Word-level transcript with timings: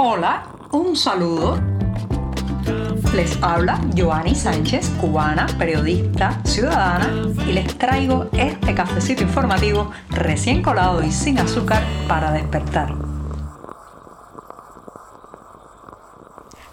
Hola, 0.00 0.44
un 0.70 0.94
saludo. 0.94 1.58
Les 3.16 3.36
habla 3.42 3.80
Joanny 3.96 4.32
Sánchez, 4.32 4.90
cubana, 5.00 5.48
periodista, 5.58 6.40
ciudadana, 6.44 7.10
y 7.44 7.52
les 7.52 7.76
traigo 7.76 8.28
este 8.32 8.76
cafecito 8.76 9.24
informativo 9.24 9.90
recién 10.10 10.62
colado 10.62 11.02
y 11.02 11.10
sin 11.10 11.40
azúcar 11.40 11.82
para 12.06 12.30
despertar. 12.30 12.94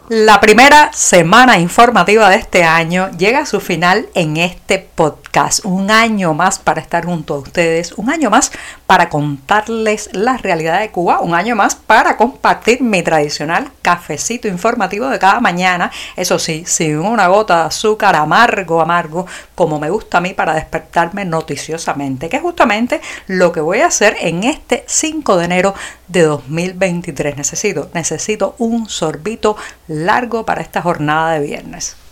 La 0.08 0.40
primera 0.40 0.94
semana 0.94 1.58
informativa 1.58 2.30
de 2.30 2.36
este 2.36 2.64
año 2.64 3.10
llega 3.18 3.40
a 3.40 3.46
su 3.48 3.60
final 3.60 4.06
en 4.14 4.38
este 4.38 4.78
podcast. 4.78 5.25
Un 5.66 5.92
año 5.92 6.34
más 6.34 6.60
para 6.60 6.80
estar 6.80 7.04
junto 7.04 7.34
a 7.34 7.40
ustedes, 7.40 7.92
un 7.98 8.10
año 8.10 8.30
más 8.30 8.54
para 8.88 9.10
contarles 9.10 10.10
la 10.14 10.38
realidad 10.38 10.80
de 10.80 10.92
Cuba, 10.92 11.20
un 11.20 11.36
año 11.36 11.58
más 11.58 11.76
para 11.76 12.16
compartir 12.16 12.82
mi 12.82 13.04
tradicional 13.04 13.70
cafecito 13.82 14.48
informativo 14.48 15.10
de 15.10 15.20
cada 15.20 15.42
mañana. 15.42 15.92
Eso 16.16 16.40
sí, 16.40 16.64
sin 16.66 17.00
una 17.00 17.28
gota 17.28 17.58
de 17.58 17.66
azúcar 17.66 18.16
amargo, 18.16 18.80
amargo, 18.80 19.26
como 19.56 19.78
me 19.78 19.90
gusta 19.90 20.20
a 20.20 20.22
mí 20.22 20.34
para 20.34 20.56
despertarme 20.56 21.26
noticiosamente, 21.26 22.30
que 22.30 22.38
es 22.38 22.42
justamente 22.42 23.02
lo 23.28 23.52
que 23.52 23.60
voy 23.60 23.82
a 23.82 23.88
hacer 23.88 24.16
en 24.22 24.46
este 24.46 24.86
5 24.88 25.36
de 25.36 25.46
enero 25.46 25.76
de 26.08 26.22
2023. 26.22 27.36
Necesito, 27.36 27.90
necesito 27.94 28.56
un 28.58 28.88
sorbito 28.88 29.58
largo 29.90 30.46
para 30.46 30.62
esta 30.62 30.82
jornada 30.82 31.34
de 31.34 31.46
viernes. 31.46 32.05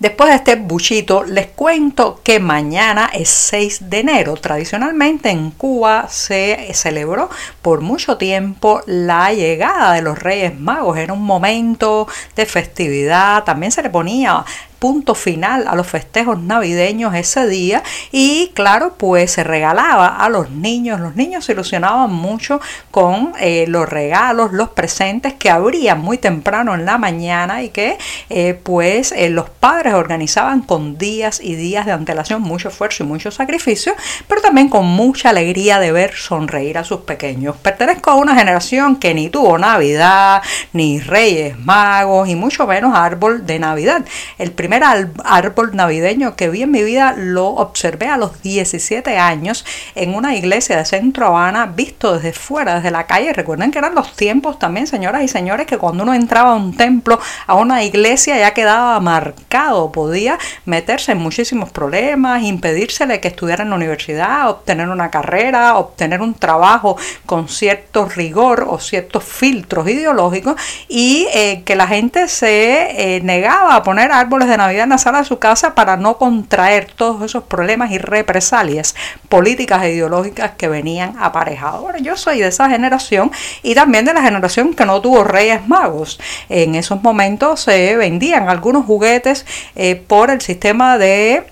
Después 0.00 0.30
de 0.30 0.36
este 0.36 0.56
buchito, 0.56 1.24
les 1.24 1.48
cuento 1.48 2.22
que 2.24 2.40
mañana 2.40 3.10
es 3.12 3.28
6 3.28 3.90
de 3.90 3.98
enero. 3.98 4.32
Tradicionalmente 4.34 5.28
en 5.28 5.50
Cuba 5.50 6.06
se 6.08 6.70
celebró 6.72 7.28
por 7.60 7.82
mucho 7.82 8.16
tiempo 8.16 8.80
la 8.86 9.30
llegada 9.34 9.92
de 9.92 10.00
los 10.00 10.18
Reyes 10.18 10.58
Magos. 10.58 10.96
Era 10.96 11.12
un 11.12 11.22
momento 11.22 12.08
de 12.34 12.46
festividad. 12.46 13.44
También 13.44 13.72
se 13.72 13.82
le 13.82 13.90
ponía 13.90 14.42
punto 14.80 15.14
final 15.14 15.68
a 15.68 15.76
los 15.76 15.86
festejos 15.86 16.40
navideños 16.42 17.14
ese 17.14 17.46
día. 17.46 17.84
Y 18.10 18.50
claro 18.54 18.94
pues 18.96 19.30
se 19.30 19.44
regalaba 19.44 20.08
a 20.08 20.28
los 20.28 20.50
niños. 20.50 20.98
Los 20.98 21.14
niños 21.14 21.44
se 21.44 21.52
ilusionaban 21.52 22.12
mucho 22.12 22.60
con 22.90 23.32
eh, 23.38 23.66
los 23.68 23.88
regalos 23.88 24.52
los 24.52 24.70
presentes 24.70 25.34
que 25.34 25.50
abrían 25.50 26.00
muy 26.00 26.18
temprano 26.18 26.74
en 26.74 26.84
la 26.84 26.98
mañana 26.98 27.62
y 27.62 27.68
que 27.68 27.98
eh, 28.30 28.58
pues 28.60 29.12
eh, 29.12 29.30
los 29.30 29.50
padres 29.50 29.94
organizaban 29.94 30.62
con 30.62 30.98
días 30.98 31.40
y 31.42 31.54
días 31.54 31.86
de 31.86 31.92
antelación 31.92 32.42
mucho 32.42 32.68
esfuerzo 32.68 33.04
y 33.04 33.06
mucho 33.06 33.30
sacrificio 33.30 33.94
pero 34.26 34.40
también 34.40 34.68
con 34.68 34.86
mucha 34.86 35.30
alegría 35.30 35.78
de 35.78 35.92
ver 35.92 36.14
sonreír 36.14 36.78
a 36.78 36.84
sus 36.84 37.00
pequeños. 37.00 37.56
Pertenezco 37.56 38.10
a 38.10 38.14
una 38.14 38.34
generación 38.34 38.96
que 38.96 39.14
ni 39.14 39.28
tuvo 39.28 39.58
navidad 39.58 40.42
ni 40.72 41.00
reyes 41.00 41.58
magos 41.58 42.28
y 42.28 42.34
mucho 42.34 42.66
menos 42.66 42.96
árbol 42.96 43.46
de 43.46 43.58
navidad. 43.58 44.04
El 44.38 44.52
primer 44.52 44.69
árbol 44.72 45.74
navideño 45.74 46.36
que 46.36 46.48
vi 46.48 46.62
en 46.62 46.70
mi 46.70 46.82
vida 46.82 47.14
lo 47.16 47.48
observé 47.48 48.08
a 48.08 48.16
los 48.16 48.42
17 48.42 49.18
años 49.18 49.64
en 49.94 50.14
una 50.14 50.34
iglesia 50.34 50.76
de 50.76 50.84
Centro 50.84 51.26
Habana, 51.26 51.66
visto 51.66 52.14
desde 52.14 52.32
fuera, 52.32 52.76
desde 52.76 52.90
la 52.90 53.06
calle. 53.06 53.32
Recuerden 53.32 53.70
que 53.70 53.78
eran 53.78 53.94
los 53.94 54.14
tiempos 54.14 54.58
también, 54.58 54.86
señoras 54.86 55.22
y 55.22 55.28
señores, 55.28 55.66
que 55.66 55.78
cuando 55.78 56.02
uno 56.02 56.14
entraba 56.14 56.52
a 56.52 56.54
un 56.54 56.76
templo, 56.76 57.18
a 57.46 57.54
una 57.54 57.82
iglesia, 57.82 58.38
ya 58.38 58.54
quedaba 58.54 58.98
marcado, 59.00 59.92
podía 59.92 60.38
meterse 60.64 61.12
en 61.12 61.18
muchísimos 61.18 61.70
problemas, 61.70 62.42
impedírsele 62.42 63.20
que 63.20 63.28
estudiara 63.28 63.64
en 63.64 63.70
la 63.70 63.76
universidad, 63.76 64.50
obtener 64.50 64.88
una 64.88 65.10
carrera, 65.10 65.76
obtener 65.76 66.20
un 66.20 66.34
trabajo 66.34 66.96
con 67.26 67.48
cierto 67.48 68.06
rigor 68.06 68.66
o 68.68 68.78
ciertos 68.78 69.24
filtros 69.24 69.88
ideológicos 69.88 70.60
y 70.88 71.26
eh, 71.32 71.62
que 71.64 71.76
la 71.76 71.86
gente 71.86 72.28
se 72.28 73.16
eh, 73.16 73.20
negaba 73.22 73.76
a 73.76 73.82
poner 73.82 74.12
árboles 74.12 74.48
de 74.48 74.56
Navidad 74.60 74.84
en 74.84 74.90
la 74.90 74.98
sala 74.98 75.18
de 75.18 75.24
su 75.24 75.38
casa 75.38 75.74
para 75.74 75.96
no 75.96 76.16
contraer 76.18 76.86
todos 76.94 77.22
esos 77.22 77.44
problemas 77.44 77.90
y 77.90 77.98
represalias 77.98 78.94
políticas 79.28 79.82
e 79.82 79.92
ideológicas 79.92 80.52
que 80.56 80.68
venían 80.68 81.16
aparejados. 81.18 81.82
Bueno, 81.82 81.98
yo 81.98 82.16
soy 82.16 82.40
de 82.40 82.48
esa 82.48 82.68
generación 82.68 83.30
y 83.62 83.74
también 83.74 84.04
de 84.04 84.14
la 84.14 84.22
generación 84.22 84.74
que 84.74 84.86
no 84.86 85.00
tuvo 85.00 85.24
reyes 85.24 85.66
magos. 85.68 86.20
En 86.48 86.74
esos 86.74 87.02
momentos 87.02 87.60
se 87.60 87.96
vendían 87.96 88.48
algunos 88.48 88.84
juguetes 88.84 89.46
eh, 89.76 89.96
por 89.96 90.30
el 90.30 90.40
sistema 90.40 90.98
de 90.98 91.44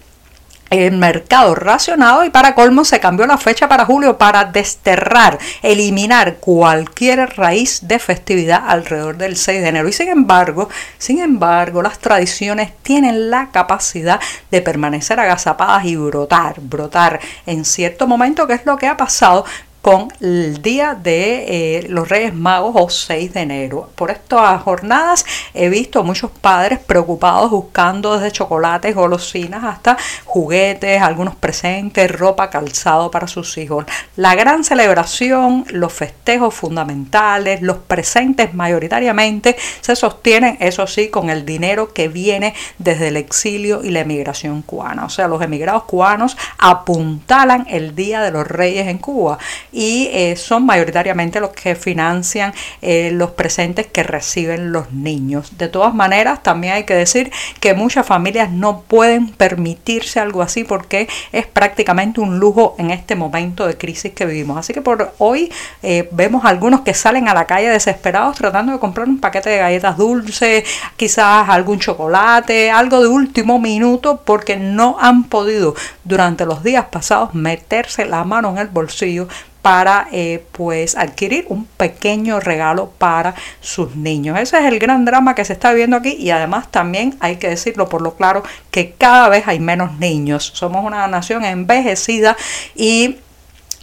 el 0.71 0.97
mercado 0.97 1.55
racionado 1.55 2.25
y 2.25 2.31
para 2.31 2.55
colmo 2.55 2.85
se 2.85 3.01
cambió 3.01 3.27
la 3.27 3.39
fecha 3.39 3.69
para 3.69 3.85
julio 3.85 4.19
para 4.19 4.45
desterrar, 4.45 5.39
eliminar 5.63 6.37
cualquier 6.37 7.37
raíz 7.37 7.81
de 7.89 7.99
festividad 7.99 8.65
alrededor 8.67 9.17
del 9.17 9.37
6 9.37 9.63
de 9.63 9.69
enero. 9.69 9.89
Y 9.89 9.93
sin 9.93 10.09
embargo, 10.09 10.69
sin 10.99 11.21
embargo, 11.21 11.83
las 11.83 11.99
tradiciones 11.99 12.73
tienen 12.83 13.31
la 13.31 13.51
capacidad 13.51 14.21
de 14.51 14.63
permanecer 14.63 15.21
agazapadas 15.21 15.85
y 15.85 15.97
brotar, 15.97 16.61
brotar 16.61 17.21
en 17.47 17.65
cierto 17.65 18.07
momento, 18.07 18.47
que 18.47 18.55
es 18.55 18.67
lo 18.67 18.77
que 18.77 18.87
ha 18.87 18.97
pasado 18.97 19.45
con 19.89 20.13
el 20.21 20.61
día 20.61 20.95
de 20.95 21.79
eh, 21.79 21.87
los 21.89 22.11
Reyes 22.11 22.35
Magos 22.35 22.75
o 22.77 22.91
6 22.91 23.33
de 23.33 23.41
enero. 23.41 23.89
Por 23.95 24.11
estas 24.11 24.61
jornadas 24.61 25.25
he 25.55 25.71
visto 25.71 26.05
muchos 26.05 26.31
padres 26.31 26.79
preocupados 26.79 27.51
buscando 27.51 28.15
desde 28.15 28.31
chocolates, 28.31 28.95
golosinas 28.95 29.65
hasta 29.65 29.97
juguetes, 30.27 31.01
algunos 31.01 31.37
presentes, 31.37 32.13
ropa, 32.13 32.51
calzado 32.51 33.11
para 33.11 33.29
sus 33.29 33.57
hijos. 33.57 33.87
La 34.15 34.35
gran 34.35 34.63
celebración, 34.63 35.65
los 35.71 35.95
festejos 35.95 36.53
fundamentales, 36.53 37.63
los 37.63 37.79
presentes 37.79 38.53
mayoritariamente 38.53 39.57
se 39.81 39.97
sostienen, 39.97 40.59
eso 40.61 40.87
sí, 40.87 41.09
con 41.09 41.31
el 41.31 41.47
dinero 41.47 41.95
que 41.95 42.09
viene 42.09 42.53
desde 42.77 43.09
el 43.09 43.17
exilio 43.17 43.83
y 43.83 43.89
la 43.89 44.01
emigración 44.01 44.61
cubana. 44.61 45.07
O 45.07 45.09
sea, 45.09 45.29
los 45.29 45.41
emigrados 45.41 45.85
cubanos 45.85 46.37
apuntalan 46.59 47.67
el 47.71 47.95
Día 47.95 48.21
de 48.21 48.33
los 48.33 48.47
Reyes 48.47 48.87
en 48.87 48.99
Cuba 48.99 49.39
eh, 49.81 50.37
son 50.37 50.67
mayoritariamente 50.67 51.41
los 51.41 51.51
que 51.51 51.75
financian 51.77 52.53
eh, 52.83 53.11
los 53.13 53.31
presentes 53.31 53.87
que 53.87 54.03
reciben 54.03 54.73
los 54.73 54.93
niños. 54.93 55.57
De 55.57 55.69
todas 55.69 55.95
maneras, 55.95 56.43
también 56.43 56.75
hay 56.75 56.85
que 56.85 56.95
decir 56.95 57.31
que 57.61 57.75
muchas 57.75 58.05
familias 58.05 58.51
no 58.51 58.81
pueden 58.83 59.29
permitirse 59.29 60.19
algo 60.19 60.43
así 60.43 60.65
porque 60.65 61.09
es 61.33 61.47
prácticamente 61.47 62.21
un 62.21 62.39
lujo 62.39 62.75
en 62.79 62.91
este 62.91 63.15
momento 63.15 63.67
de 63.67 63.77
crisis 63.77 64.13
que 64.13 64.27
vivimos. 64.27 64.59
Así 64.59 64.73
que 64.73 64.83
por 64.83 65.13
hoy 65.19 65.53
eh, 65.83 66.09
vemos 66.13 66.45
algunos 66.45 66.81
que 66.81 66.95
salen 66.95 67.29
a 67.29 67.35
la 67.35 67.47
calle 67.47 67.69
desesperados 67.69 68.37
tratando 68.37 68.73
de 68.73 68.79
comprar 68.79 69.09
un 69.09 69.21
paquete 69.21 69.51
de 69.51 69.59
galletas 69.59 69.97
dulces, 69.97 70.65
quizás 70.97 71.49
algún 71.49 71.79
chocolate, 71.79 72.71
algo 72.71 73.01
de 73.01 73.09
último 73.09 73.61
minuto 73.61 74.23
porque 74.25 74.57
no 74.57 74.97
han 75.01 75.25
podido 75.25 75.75
durante 76.05 76.47
los 76.47 76.63
días 76.63 76.87
pasados 76.91 77.35
meterse 77.35 78.05
la 78.07 78.25
mano 78.25 78.51
en 78.51 78.59
el 78.59 78.69
bolsillo 78.69 79.29
para 79.63 80.09
eh, 80.13 80.45
pues 80.53 80.97
adquirir 80.97 81.47
un 81.49 81.65
pequeño 81.65 82.41
regalo 82.41 82.91
para 82.99 83.35
sus 83.61 83.97
niños. 83.97 84.39
Ese 84.39 84.59
es 84.59 84.65
el 84.65 84.79
gran 84.79 85.05
drama 85.05 85.35
que 85.35 85.45
se 85.45 85.53
está 85.53 85.71
viviendo 85.71 85.97
aquí 85.97 86.17
y 86.19 86.31
además 86.31 86.71
también 86.71 87.17
hay 87.21 87.37
que 87.37 87.49
decirlo 87.49 87.89
por 87.89 88.03
lo 88.03 88.15
claro 88.15 88.43
que 88.71 88.93
cada 88.93 89.29
vez 89.29 89.47
hay 89.47 89.61
menos 89.61 89.99
niños. 89.99 90.51
Somos 90.55 90.85
una 90.85 91.07
nación 91.09 91.45
envejecida 91.45 92.37
y 92.75 93.17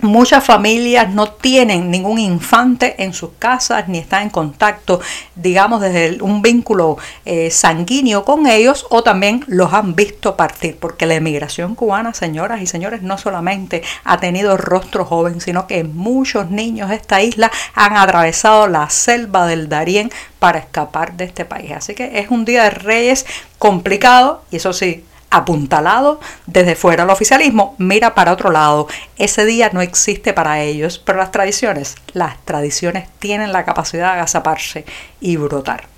Muchas 0.01 0.43
familias 0.43 1.13
no 1.13 1.29
tienen 1.29 1.89
ningún 1.89 2.19
infante 2.19 3.01
en 3.01 3.13
sus 3.13 3.29
casas 3.39 3.87
ni 3.87 3.97
están 3.97 4.23
en 4.23 4.29
contacto, 4.29 4.99
digamos, 5.35 5.79
desde 5.79 6.21
un 6.21 6.41
vínculo 6.41 6.97
eh, 7.23 7.49
sanguíneo 7.49 8.25
con 8.25 8.45
ellos 8.45 8.85
o 8.89 9.03
también 9.03 9.45
los 9.47 9.71
han 9.73 9.95
visto 9.95 10.35
partir, 10.35 10.77
porque 10.77 11.05
la 11.05 11.15
emigración 11.15 11.75
cubana, 11.75 12.13
señoras 12.13 12.61
y 12.61 12.67
señores, 12.67 13.03
no 13.03 13.17
solamente 13.17 13.83
ha 14.03 14.17
tenido 14.17 14.57
rostro 14.57 15.05
joven, 15.05 15.39
sino 15.39 15.65
que 15.65 15.85
muchos 15.85 16.51
niños 16.51 16.89
de 16.89 16.95
esta 16.95 17.21
isla 17.21 17.49
han 17.73 17.95
atravesado 17.95 18.67
la 18.67 18.89
selva 18.89 19.47
del 19.47 19.69
Darién 19.69 20.11
para 20.39 20.59
escapar 20.59 21.15
de 21.15 21.23
este 21.23 21.45
país. 21.45 21.71
Así 21.71 21.95
que 21.95 22.19
es 22.19 22.29
un 22.29 22.43
día 22.43 22.63
de 22.63 22.71
reyes 22.71 23.25
complicado 23.57 24.43
y 24.51 24.57
eso 24.57 24.73
sí, 24.73 25.05
apuntalado 25.35 26.19
desde 26.45 26.75
fuera. 26.75 27.03
El 27.03 27.09
oficialismo 27.09 27.75
mira 27.77 28.15
para 28.15 28.31
otro 28.31 28.51
lado. 28.51 28.87
Ese 29.17 29.45
día 29.45 29.69
no 29.73 29.81
existe 29.81 30.33
para 30.33 30.61
ellos, 30.61 30.97
pero 30.97 31.17
las 31.17 31.31
tradiciones, 31.31 31.95
las 32.13 32.37
tradiciones 32.45 33.09
tienen 33.19 33.51
la 33.51 33.65
capacidad 33.65 34.07
de 34.07 34.13
agazaparse 34.13 34.85
y 35.19 35.37
brotar. 35.37 35.94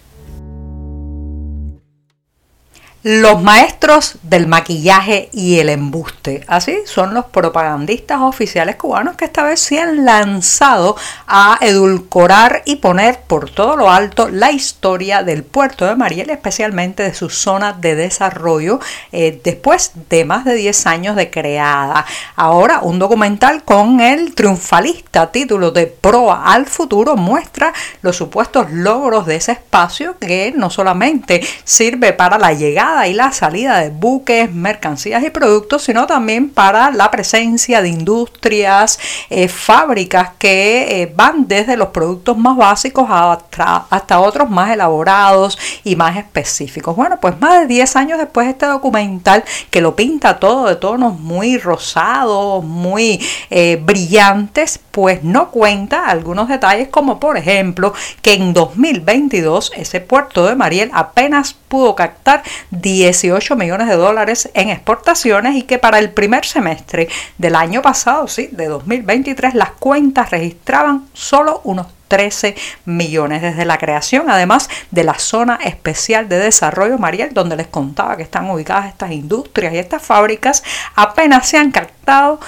Los 3.03 3.43
maestros 3.43 4.15
del 4.23 4.47
maquillaje 4.47 5.29
y 5.31 5.59
el 5.59 5.69
embuste. 5.69 6.43
Así 6.47 6.79
son 6.85 7.13
los 7.13 7.25
propagandistas 7.25 8.21
oficiales 8.21 8.75
cubanos 8.75 9.15
que 9.15 9.25
esta 9.25 9.43
vez 9.43 9.59
se 9.59 9.79
han 9.79 10.03
lanzado 10.03 10.97
a 11.27 11.59
edulcorar 11.61 12.63
y 12.65 12.77
poner 12.77 13.19
por 13.27 13.51
todo 13.51 13.77
lo 13.77 13.91
alto 13.91 14.29
la 14.29 14.51
historia 14.51 15.21
del 15.21 15.43
puerto 15.43 15.85
de 15.85 15.95
Mariel, 15.95 16.31
especialmente 16.31 17.03
de 17.03 17.13
su 17.13 17.29
zona 17.29 17.71
de 17.73 17.95
desarrollo, 17.95 18.79
eh, 19.11 19.39
después 19.43 19.91
de 20.09 20.25
más 20.25 20.43
de 20.43 20.55
10 20.55 20.87
años 20.87 21.15
de 21.15 21.29
creada. 21.29 22.03
Ahora 22.35 22.79
un 22.81 22.97
documental 22.97 23.63
con 23.63 24.01
el 24.01 24.33
triunfalista 24.33 25.31
título 25.31 25.69
de 25.69 25.85
Proa 25.85 26.51
al 26.51 26.65
futuro 26.65 27.15
muestra 27.15 27.73
los 28.01 28.15
supuestos 28.15 28.71
logros 28.71 29.27
de 29.27 29.35
ese 29.35 29.51
espacio 29.51 30.17
que 30.17 30.51
no 30.55 30.71
solamente 30.71 31.45
sirve 31.63 32.11
para 32.11 32.39
la 32.39 32.53
llegada 32.53 32.96
y 33.05 33.13
la 33.13 33.31
salida 33.31 33.79
de 33.79 33.89
buques, 33.89 34.51
mercancías 34.51 35.23
y 35.23 35.29
productos, 35.29 35.83
sino 35.83 36.07
también 36.07 36.49
para 36.49 36.89
la 36.89 37.11
presencia 37.11 37.81
de 37.81 37.89
industrias, 37.89 38.97
eh, 39.29 39.47
fábricas 39.47 40.31
que 40.39 41.01
eh, 41.01 41.13
van 41.15 41.47
desde 41.47 41.77
los 41.77 41.89
productos 41.89 42.37
más 42.37 42.57
básicos 42.57 43.07
hasta, 43.09 43.85
hasta 43.89 44.19
otros 44.19 44.49
más 44.49 44.71
elaborados 44.71 45.59
y 45.83 45.95
más 45.95 46.17
específicos. 46.17 46.95
Bueno, 46.95 47.19
pues 47.19 47.39
más 47.39 47.59
de 47.59 47.67
10 47.67 47.95
años 47.97 48.17
después 48.17 48.47
este 48.47 48.65
documental 48.65 49.43
que 49.69 49.81
lo 49.81 49.95
pinta 49.95 50.39
todo 50.39 50.67
de 50.67 50.77
tonos 50.77 51.19
muy 51.19 51.57
rosados, 51.57 52.63
muy 52.63 53.23
eh, 53.49 53.79
brillantes, 53.83 54.79
pues 54.91 55.23
no 55.23 55.51
cuenta 55.51 56.07
algunos 56.07 56.47
detalles 56.47 56.87
como 56.87 57.19
por 57.19 57.37
ejemplo 57.37 57.93
que 58.21 58.33
en 58.33 58.53
2022 58.53 59.73
ese 59.75 60.01
puerto 60.01 60.45
de 60.45 60.55
Mariel 60.55 60.89
apenas 60.93 61.53
pudo 61.53 61.95
captar 61.95 62.43
18 62.81 63.55
millones 63.55 63.87
de 63.87 63.95
dólares 63.95 64.49
en 64.53 64.69
exportaciones 64.69 65.55
y 65.55 65.63
que 65.63 65.77
para 65.77 65.99
el 65.99 66.11
primer 66.11 66.45
semestre 66.45 67.09
del 67.37 67.55
año 67.55 67.81
pasado, 67.81 68.27
sí, 68.27 68.49
de 68.51 68.67
2023, 68.67 69.53
las 69.53 69.71
cuentas 69.71 70.31
registraban 70.31 71.07
solo 71.13 71.61
unos 71.63 71.87
13 72.07 72.55
millones. 72.85 73.41
Desde 73.41 73.65
la 73.65 73.77
creación, 73.77 74.29
además 74.29 74.69
de 74.91 75.03
la 75.03 75.19
zona 75.19 75.59
especial 75.63 76.29
de 76.29 76.39
desarrollo 76.39 76.97
Mariel, 76.97 77.33
donde 77.33 77.55
les 77.55 77.67
contaba 77.67 78.17
que 78.17 78.23
están 78.23 78.49
ubicadas 78.49 78.87
estas 78.87 79.11
industrias 79.11 79.73
y 79.73 79.77
estas 79.77 80.01
fábricas, 80.01 80.63
apenas 80.95 81.47
se 81.47 81.57
han 81.57 81.71
captado 81.71 82.39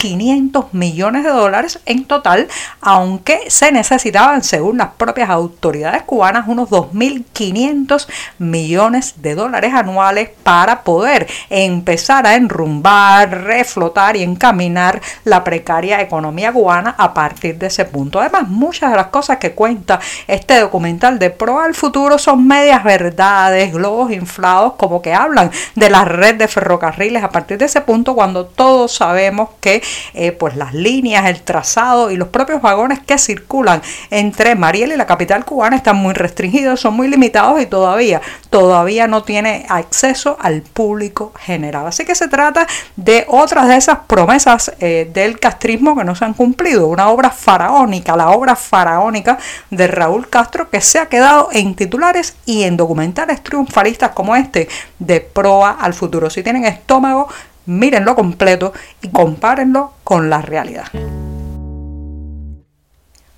3.500 0.00 0.66
millones 0.72 1.24
de 1.24 1.30
dólares 1.30 1.80
en 1.86 2.04
total, 2.04 2.48
aunque 2.80 3.50
se 3.50 3.72
necesitaban, 3.72 4.42
según 4.42 4.78
las 4.78 4.90
propias 4.96 5.30
autoridades 5.30 6.02
cubanas, 6.02 6.48
unos 6.48 6.70
2.500 6.70 8.06
millones 8.38 9.14
de 9.22 9.34
dólares 9.34 9.74
anuales 9.74 10.30
para 10.42 10.82
poder 10.82 11.26
empezar 11.48 12.26
a 12.26 12.34
enrumbar, 12.34 13.44
reflotar 13.44 14.16
y 14.16 14.22
encaminar 14.22 15.00
la 15.24 15.44
precaria 15.44 16.00
economía 16.00 16.52
cubana 16.52 16.94
a 16.98 17.14
partir 17.14 17.58
de 17.58 17.66
ese 17.66 17.84
punto. 17.84 18.20
Además, 18.20 18.48
muchas 18.48 18.90
de 18.90 18.96
las 18.96 19.08
cosas 19.08 19.38
que 19.38 19.52
cuenta 19.52 20.00
este 20.26 20.60
documental 20.60 21.18
de 21.18 21.30
Pro 21.30 21.60
al 21.60 21.74
Futuro 21.74 22.18
son 22.18 22.46
medias 22.46 22.82
verdades, 22.84 23.72
globos 23.72 24.12
inflados, 24.12 24.74
como 24.74 25.02
que 25.02 25.12
hablan 25.12 25.50
de 25.74 25.90
la 25.90 26.04
red 26.04 26.36
de 26.36 26.48
ferrocarriles 26.48 27.22
a 27.22 27.30
partir 27.30 27.58
de 27.58 27.66
ese 27.66 27.80
punto 27.80 28.14
cuando 28.14 28.46
todos 28.46 28.94
sabemos 28.94 29.50
que 29.60 29.82
eh, 30.14 30.32
pues 30.32 30.56
las 30.56 30.74
líneas, 30.74 31.26
el 31.26 31.42
trazado 31.42 32.10
y 32.10 32.16
los 32.16 32.28
propios 32.28 32.62
vagones 32.62 33.00
que 33.00 33.18
circulan 33.18 33.82
entre 34.10 34.54
Mariel 34.54 34.92
y 34.92 34.96
la 34.96 35.06
capital 35.06 35.44
cubana 35.44 35.76
están 35.76 35.96
muy 35.96 36.14
restringidos, 36.14 36.80
son 36.80 36.94
muy 36.94 37.08
limitados 37.08 37.60
y 37.60 37.66
todavía, 37.66 38.20
todavía 38.50 39.06
no 39.06 39.22
tiene 39.22 39.66
acceso 39.68 40.36
al 40.40 40.62
público 40.62 41.32
general. 41.38 41.86
Así 41.86 42.04
que 42.04 42.14
se 42.14 42.28
trata 42.28 42.66
de 42.96 43.24
otras 43.28 43.68
de 43.68 43.76
esas 43.76 43.98
promesas 44.06 44.72
eh, 44.80 45.10
del 45.12 45.38
castrismo 45.38 45.96
que 45.96 46.04
no 46.04 46.14
se 46.14 46.24
han 46.24 46.34
cumplido. 46.34 46.86
Una 46.88 47.08
obra 47.08 47.30
faraónica, 47.30 48.16
la 48.16 48.30
obra 48.30 48.56
faraónica 48.56 49.38
de 49.70 49.86
Raúl 49.86 50.28
Castro 50.28 50.70
que 50.70 50.80
se 50.80 50.98
ha 50.98 51.06
quedado 51.06 51.48
en 51.52 51.74
titulares 51.74 52.36
y 52.46 52.62
en 52.62 52.76
documentales 52.76 53.42
triunfalistas 53.42 54.10
como 54.10 54.36
este 54.36 54.68
de 54.98 55.20
Proa 55.20 55.76
al 55.80 55.94
futuro. 55.94 56.30
Si 56.30 56.42
tienen 56.42 56.64
estómago, 56.64 57.28
mírenlo 57.70 58.14
completo 58.14 58.72
y 59.00 59.08
compárenlo 59.08 59.92
con 60.02 60.28
la 60.28 60.42
realidad. 60.42 60.86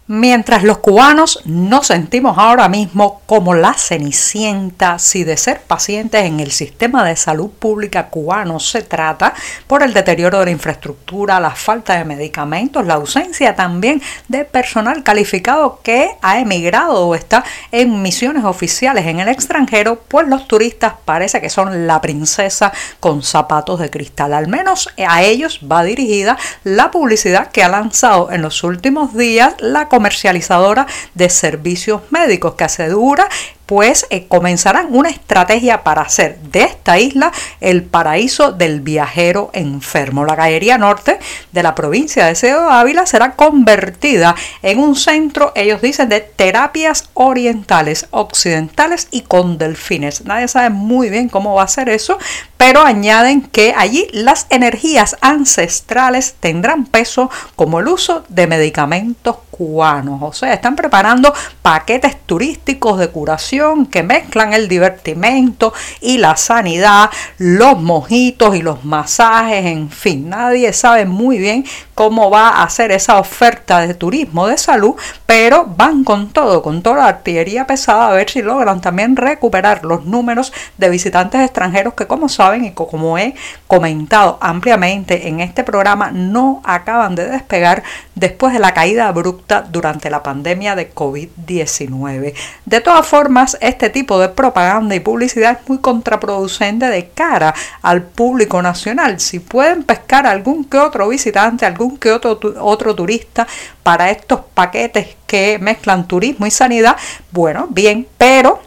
Mientras 0.08 0.64
los 0.64 0.78
cubanos 0.78 1.43
nos 1.44 1.87
sentimos 1.87 2.37
ahora 2.37 2.69
mismo 2.69 3.22
como 3.25 3.54
la 3.54 3.72
cenicienta, 3.75 4.99
si 4.99 5.22
de 5.22 5.37
ser 5.37 5.60
pacientes 5.60 6.25
en 6.25 6.40
el 6.40 6.50
sistema 6.50 7.04
de 7.04 7.14
salud 7.14 7.49
pública 7.50 8.08
cubano 8.08 8.58
se 8.58 8.82
trata, 8.82 9.32
por 9.69 9.84
el 9.84 9.94
deterioro 9.94 10.40
de 10.40 10.46
la 10.46 10.50
infraestructura, 10.50 11.38
la 11.38 11.52
falta 11.52 11.96
de 11.96 12.04
medicamentos, 12.04 12.84
la 12.84 12.94
ausencia 12.94 13.54
también 13.54 14.02
de 14.26 14.44
personal 14.44 15.04
calificado 15.04 15.78
que 15.84 16.10
ha 16.20 16.40
emigrado 16.40 17.06
o 17.06 17.14
está 17.14 17.44
en 17.70 18.02
misiones 18.02 18.43
oficiales 18.43 19.06
en 19.06 19.20
el 19.20 19.28
extranjero, 19.28 20.00
pues 20.08 20.26
los 20.26 20.48
turistas 20.48 20.94
parece 21.05 21.40
que 21.40 21.48
son 21.48 21.87
la 21.87 22.00
princesa 22.00 22.72
con 22.98 23.22
zapatos 23.22 23.78
de 23.78 23.88
cristal. 23.88 24.32
Al 24.34 24.48
menos 24.48 24.88
a 25.06 25.22
ellos 25.22 25.60
va 25.70 25.84
dirigida 25.84 26.37
la 26.64 26.90
publicidad 26.90 27.52
que 27.52 27.62
ha 27.62 27.69
lanzado 27.69 28.32
en 28.32 28.43
los 28.43 28.64
últimos 28.64 29.16
días 29.16 29.55
la 29.60 29.88
comercializadora 30.02 30.84
de 31.14 31.31
servicios 31.31 32.00
médicos 32.10 32.56
que 32.56 32.64
asegura 32.64 33.28
pues 33.72 34.06
eh, 34.10 34.26
comenzarán 34.28 34.88
una 34.90 35.08
estrategia 35.08 35.82
para 35.82 36.02
hacer 36.02 36.38
de 36.40 36.64
esta 36.64 36.98
isla 36.98 37.32
el 37.58 37.82
paraíso 37.82 38.52
del 38.52 38.82
viajero 38.82 39.48
enfermo. 39.54 40.26
La 40.26 40.34
Gallería 40.34 40.76
Norte 40.76 41.19
de 41.52 41.62
la 41.62 41.74
provincia 41.74 42.26
de 42.26 42.34
Ceo 42.34 42.69
Ávila 42.69 43.06
será 43.06 43.32
convertida 43.32 44.34
en 44.60 44.78
un 44.78 44.94
centro, 44.94 45.52
ellos 45.54 45.80
dicen, 45.80 46.10
de 46.10 46.20
terapias 46.20 47.08
orientales, 47.14 48.08
occidentales 48.10 49.08
y 49.10 49.22
con 49.22 49.56
delfines. 49.56 50.26
Nadie 50.26 50.48
sabe 50.48 50.69
muy 50.69 51.08
bien 51.08 51.30
cómo 51.30 51.54
va 51.54 51.62
a 51.62 51.69
ser 51.69 51.88
eso, 51.88 52.19
pero 52.58 52.82
añaden 52.82 53.40
que 53.40 53.74
allí 53.74 54.06
las 54.12 54.48
energías 54.50 55.16
ancestrales 55.22 56.34
tendrán 56.40 56.84
peso 56.84 57.30
como 57.56 57.80
el 57.80 57.88
uso 57.88 58.22
de 58.28 58.46
medicamentos 58.46 59.36
cubanos. 59.50 60.20
O 60.22 60.32
sea, 60.34 60.52
están 60.52 60.76
preparando 60.76 61.32
paquetes 61.62 62.20
turísticos 62.26 62.98
de 62.98 63.08
curación 63.08 63.62
que 63.91 64.03
mezclan 64.03 64.53
el 64.53 64.69
divertimento 64.69 65.73
y 66.00 66.19
la 66.19 66.37
sanidad, 66.37 67.11
los 67.38 67.81
mojitos 67.81 68.56
y 68.56 68.62
los 68.62 68.85
masajes, 68.85 69.64
en 69.67 69.91
fin, 69.91 70.29
nadie 70.29 70.73
sabe 70.73 71.05
muy 71.05 71.38
bien 71.38 71.64
cómo 72.02 72.31
va 72.31 72.49
a 72.49 72.64
hacer 72.64 72.90
esa 72.90 73.20
oferta 73.20 73.78
de 73.78 73.94
turismo 73.94 74.49
de 74.49 74.58
salud, 74.58 74.96
pero 75.25 75.64
van 75.64 76.02
con 76.02 76.32
todo, 76.32 76.60
con 76.60 76.82
toda 76.82 76.96
la 76.96 77.06
artillería 77.06 77.64
pesada 77.64 78.08
a 78.08 78.12
ver 78.12 78.28
si 78.28 78.43
logran 78.43 78.81
también 78.81 79.14
recuperar 79.14 79.84
los 79.84 80.04
números 80.04 80.52
de 80.78 80.90
visitantes 80.90 81.40
extranjeros 81.43 81.94
que 81.94 82.08
como 82.08 82.28
saben 82.28 82.64
y 82.64 82.72
como 82.72 83.19
he 83.19 83.37
comentado 83.69 84.37
ampliamente 84.40 85.28
en 85.28 85.38
este 85.38 85.62
programa 85.62 86.10
no 86.10 86.60
acaban 86.64 87.15
de 87.15 87.29
despegar 87.29 87.84
después 88.17 88.53
de 88.53 88.58
la 88.58 88.74
caída 88.74 89.06
abrupta 89.06 89.62
durante 89.62 90.10
la 90.10 90.24
pandemia 90.24 90.74
de 90.74 90.93
COVID-19. 90.93 92.34
De 92.67 92.81
todas 92.81 93.06
formas, 93.06 93.56
este 93.60 93.91
tipo 93.91 94.19
de 94.19 94.29
propaganda 94.29 94.96
y 94.96 95.00
publicidad 95.00 95.58
es 95.60 95.69
muy 95.69 95.79
contraproducente 95.79 96.86
de 96.86 97.10
cara 97.10 97.55
al 97.81 98.03
público 98.03 98.60
nacional. 98.60 99.20
Si 99.20 99.38
pueden 99.38 99.84
pescar 99.84 100.27
algún 100.27 100.65
que 100.65 100.79
otro 100.79 101.08
visitante, 101.08 101.65
algún 101.65 101.92
que 101.99 102.13
otro, 102.13 102.39
otro 102.61 102.94
turista 102.94 103.46
para 103.82 104.11
estos 104.11 104.41
paquetes 104.55 105.17
que 105.27 105.58
mezclan 105.61 106.06
turismo 106.06 106.46
y 106.46 106.51
sanidad, 106.51 106.96
bueno, 107.31 107.67
bien, 107.70 108.06
pero 108.19 108.61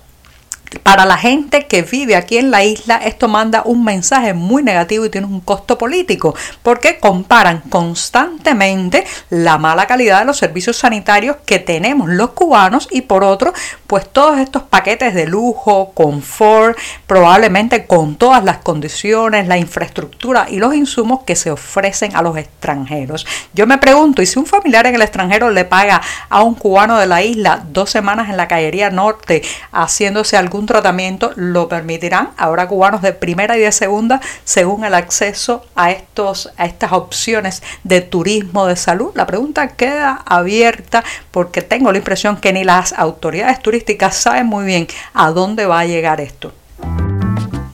para 0.83 1.05
la 1.05 1.17
gente 1.17 1.67
que 1.67 1.81
vive 1.81 2.15
aquí 2.15 2.37
en 2.37 2.51
la 2.51 2.63
isla, 2.63 2.97
esto 2.97 3.27
manda 3.27 3.63
un 3.65 3.83
mensaje 3.83 4.33
muy 4.33 4.63
negativo 4.63 5.05
y 5.05 5.09
tiene 5.09 5.27
un 5.27 5.41
costo 5.41 5.77
político, 5.77 6.35
porque 6.63 6.99
comparan 6.99 7.61
constantemente 7.69 9.05
la 9.29 9.57
mala 9.57 9.87
calidad 9.87 10.19
de 10.19 10.25
los 10.25 10.37
servicios 10.37 10.77
sanitarios 10.77 11.37
que 11.45 11.59
tenemos 11.59 12.09
los 12.09 12.31
cubanos 12.31 12.87
y 12.91 13.01
por 13.01 13.23
otro, 13.23 13.53
pues 13.87 14.09
todos 14.09 14.39
estos 14.39 14.63
paquetes 14.63 15.13
de 15.13 15.27
lujo, 15.27 15.91
confort, 15.93 16.77
probablemente 17.07 17.85
con 17.85 18.15
todas 18.15 18.43
las 18.43 18.57
condiciones, 18.57 19.47
la 19.47 19.57
infraestructura 19.57 20.47
y 20.49 20.57
los 20.57 20.73
insumos 20.75 21.21
que 21.25 21.35
se 21.35 21.51
ofrecen 21.51 22.15
a 22.15 22.21
los 22.21 22.37
extranjeros. 22.37 23.25
Yo 23.53 23.67
me 23.67 23.77
pregunto, 23.77 24.21
¿y 24.21 24.25
si 24.25 24.39
un 24.39 24.45
familiar 24.45 24.87
en 24.87 24.95
el 24.95 25.01
extranjero 25.01 25.51
le 25.51 25.65
paga 25.65 26.01
a 26.29 26.43
un 26.43 26.55
cubano 26.55 26.97
de 26.97 27.07
la 27.07 27.21
isla 27.21 27.63
dos 27.71 27.89
semanas 27.89 28.29
en 28.29 28.37
la 28.37 28.47
callería 28.47 28.89
norte 28.89 29.41
haciéndose 29.71 30.37
algún 30.37 30.65
tratamiento 30.65 31.31
lo 31.35 31.67
permitirán. 31.67 32.29
Ahora 32.37 32.67
cubanos 32.67 33.01
de 33.01 33.13
primera 33.13 33.57
y 33.57 33.61
de 33.61 33.71
segunda, 33.71 34.21
según 34.43 34.83
el 34.83 34.93
acceso 34.93 35.65
a, 35.75 35.91
estos, 35.91 36.51
a 36.57 36.65
estas 36.65 36.91
opciones 36.91 37.63
de 37.83 38.01
turismo 38.01 38.65
de 38.65 38.75
salud. 38.75 39.11
La 39.15 39.25
pregunta 39.25 39.69
queda 39.69 40.21
abierta 40.25 41.03
porque 41.31 41.61
tengo 41.61 41.91
la 41.91 41.97
impresión 41.97 42.37
que 42.37 42.53
ni 42.53 42.63
las 42.63 42.93
autoridades 42.93 43.59
turísticas 43.59 43.74
saben 44.11 44.47
muy 44.47 44.65
bien 44.65 44.87
a 45.13 45.31
dónde 45.31 45.65
va 45.65 45.79
a 45.79 45.85
llegar 45.85 46.21
esto. 46.21 46.53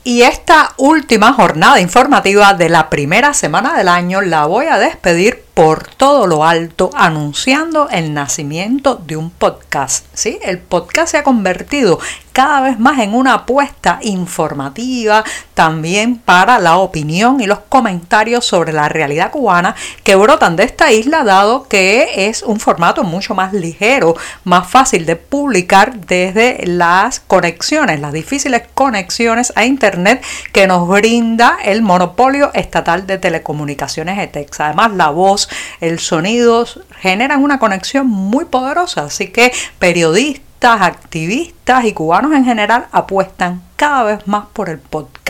Y 0.03 0.23
esta 0.23 0.73
última 0.77 1.33
jornada 1.33 1.79
informativa 1.79 2.53
de 2.53 2.69
la 2.69 2.89
primera 2.89 3.33
semana 3.33 3.77
del 3.77 3.87
año 3.87 4.21
la 4.21 4.45
voy 4.45 4.65
a 4.65 4.79
despedir 4.79 5.45
por 5.53 5.87
todo 5.87 6.27
lo 6.27 6.45
alto 6.45 6.89
anunciando 6.93 7.89
el 7.89 8.13
nacimiento 8.13 8.95
de 8.95 9.17
un 9.17 9.29
podcast. 9.29 10.05
¿sí? 10.13 10.39
El 10.43 10.59
podcast 10.59 11.11
se 11.11 11.17
ha 11.17 11.23
convertido 11.23 11.99
cada 12.33 12.61
vez 12.61 12.79
más 12.79 12.99
en 12.99 13.13
una 13.13 13.33
apuesta 13.33 13.99
informativa 14.01 15.23
también 15.53 16.17
para 16.17 16.59
la 16.59 16.77
opinión 16.77 17.41
y 17.41 17.45
los 17.45 17.59
comentarios 17.59 18.45
sobre 18.45 18.71
la 18.71 18.87
realidad 18.87 19.31
cubana 19.31 19.75
que 20.03 20.15
brotan 20.15 20.55
de 20.55 20.63
esta 20.63 20.91
isla 20.91 21.23
dado 21.23 21.67
que 21.67 22.29
es 22.29 22.41
un 22.43 22.59
formato 22.59 23.03
mucho 23.03 23.35
más 23.35 23.53
ligero, 23.53 24.15
más 24.45 24.69
fácil 24.69 25.05
de 25.05 25.17
publicar 25.17 25.99
desde 25.99 26.65
las 26.65 27.19
conexiones, 27.19 27.99
las 27.99 28.13
difíciles 28.13 28.63
conexiones 28.73 29.51
a 29.55 29.65
internet 29.65 30.23
que 30.53 30.67
nos 30.67 30.87
brinda 30.87 31.57
el 31.63 31.81
monopolio 31.81 32.51
estatal 32.53 33.05
de 33.05 33.17
telecomunicaciones 33.17 34.17
ETEX. 34.19 34.61
Además 34.61 34.93
la 34.93 35.09
voz 35.09 35.40
el 35.79 35.99
sonido 35.99 36.65
generan 36.99 37.43
una 37.43 37.59
conexión 37.59 38.07
muy 38.07 38.45
poderosa, 38.45 39.05
así 39.05 39.27
que 39.27 39.51
periodistas, 39.79 40.81
activistas 40.81 41.85
y 41.85 41.93
cubanos 41.93 42.33
en 42.33 42.45
general 42.45 42.87
apuestan 42.91 43.61
cada 43.75 44.03
vez 44.03 44.27
más 44.27 44.45
por 44.53 44.69
el 44.69 44.79
podcast. 44.79 45.20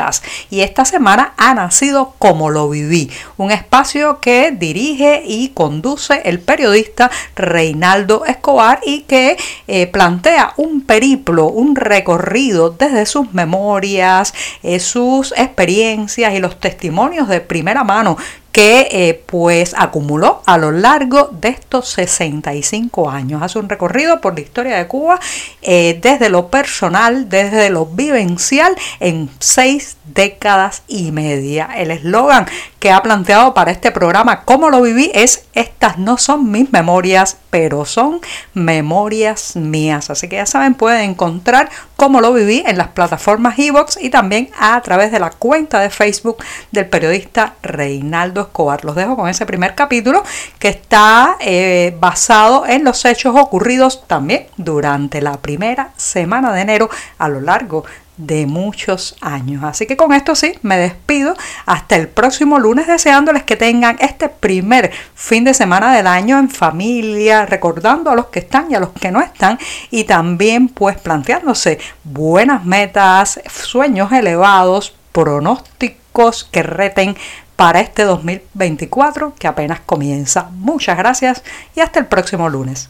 Y 0.50 0.62
esta 0.62 0.86
semana 0.86 1.34
ha 1.38 1.54
nacido 1.54 2.14
Como 2.18 2.50
lo 2.50 2.70
viví, 2.70 3.12
un 3.38 3.52
espacio 3.52 4.20
que 4.20 4.52
dirige 4.52 5.24
y 5.26 5.50
conduce 5.50 6.22
el 6.26 6.40
periodista 6.40 7.12
Reinaldo 7.36 8.26
Escobar 8.26 8.80
y 8.86 9.02
que 9.02 9.38
eh, 9.68 9.88
plantea 9.88 10.54
un 10.58 10.82
periplo, 10.82 11.48
un 11.48 11.76
recorrido 11.76 12.70
desde 12.72 13.06
sus 13.06 13.34
memorias, 13.34 14.34
eh, 14.64 14.80
sus 14.80 15.34
experiencias 15.38 16.34
y 16.34 16.40
los 16.40 16.60
testimonios 16.60 17.28
de 17.28 17.42
primera 17.42 17.84
mano 17.84 18.18
que 18.52 18.90
eh, 18.92 19.24
pues 19.28 19.74
acumuló 19.78 20.42
a 20.46 20.58
lo 20.58 20.72
largo 20.72 21.30
de 21.32 21.50
estos 21.50 21.88
65 21.88 23.10
años. 23.10 23.42
Hace 23.42 23.60
un 23.60 23.70
recorrido 23.70 24.20
por 24.20 24.34
la 24.36 24.42
historia 24.42 24.78
de 24.78 24.88
Cuba 24.88 25.22
desde 25.62 26.30
lo 26.30 26.50
personal, 26.50 27.30
desde 27.30 27.70
lo 27.70 27.86
vivencial 27.86 28.76
en 29.00 29.30
seis 29.40 29.91
décadas 30.06 30.84
y 30.88 31.12
media. 31.12 31.70
El 31.76 31.92
eslogan 31.92 32.48
que 32.80 32.92
ha 32.92 33.02
planteado 33.04 33.54
para 33.54 33.72
este 33.72 33.92
programa, 33.92 34.42
¿Cómo 34.44 34.70
lo 34.70 34.82
viví? 34.82 35.12
es 35.14 35.46
estas 35.54 35.98
no 35.98 36.18
son 36.18 36.52
mis 36.52 36.72
memorias, 36.72 37.38
pero 37.50 37.86
son 37.86 38.22
memorias 38.54 39.56
mías. 39.56 40.10
Así 40.10 40.28
que 40.28 40.38
ya 40.38 40.46
saben, 40.46 40.74
pueden 40.74 41.12
encontrar 41.12 41.70
cómo 41.96 42.22
lo 42.22 42.34
viví 42.34 42.64
en 42.66 42.78
las 42.78 42.90
plataformas 42.90 43.60
Evox 43.60 43.98
y 44.02 44.10
también 44.10 44.50
a 44.58 44.82
través 44.82 45.12
de 45.12 45.20
la 45.20 45.30
cuenta 45.30 45.80
de 45.80 45.90
Facebook 45.90 46.38
del 46.72 46.88
periodista 46.88 47.56
Reinaldo 47.62 48.42
Escobar. 48.42 48.84
Los 48.86 48.96
dejo 48.96 49.16
con 49.16 49.30
ese 49.30 49.46
primer 49.46 49.76
capítulo 49.76 50.24
que 50.58 50.70
está 50.70 51.38
eh, 51.40 51.96
basado 52.00 52.66
en 52.66 52.84
los 52.84 53.04
hechos 53.06 53.36
ocurridos 53.36 54.08
también 54.08 54.48
durante 54.58 55.22
la 55.22 55.38
primera 55.38 55.92
semana 55.98 56.54
de 56.54 56.62
enero 56.62 56.90
a 57.18 57.28
lo 57.28 57.42
largo 57.42 57.84
de 58.26 58.46
muchos 58.46 59.16
años. 59.22 59.64
Así 59.64 59.86
que 59.86 59.98
con 59.98 60.14
esto 60.14 60.36
sí, 60.36 60.54
me 60.62 60.78
despido 60.78 61.36
hasta 61.66 61.96
el 61.96 62.08
próximo 62.08 62.60
lunes 62.60 62.88
deseándoles 62.88 63.44
que 63.44 63.56
tengan 63.56 63.98
este 64.00 64.30
primer 64.30 64.92
fin 65.16 65.44
de 65.44 65.54
semana 65.54 65.94
del 65.96 66.08
año 66.08 66.38
en 66.38 66.50
familia, 66.50 67.46
recordando 67.46 68.12
a 68.12 68.16
los 68.16 68.28
que 68.28 68.40
están 68.40 68.72
y 68.72 68.76
a 68.76 68.80
los 68.80 68.92
que 68.92 69.12
no 69.12 69.22
están 69.22 69.58
y 69.90 70.04
también 70.04 70.70
pues 70.70 71.00
planteándose 71.00 71.80
buenas 72.04 72.64
metas, 72.66 73.40
sueños 73.50 74.12
elevados, 74.12 74.96
pronósticos 75.12 76.44
que 76.44 76.64
reten 76.64 77.16
para 77.56 77.80
este 77.80 78.04
2024 78.04 79.36
que 79.38 79.48
apenas 79.48 79.80
comienza. 79.82 80.50
Muchas 80.52 80.98
gracias 80.98 81.44
y 81.76 81.80
hasta 81.80 82.00
el 82.00 82.06
próximo 82.06 82.50
lunes. 82.50 82.90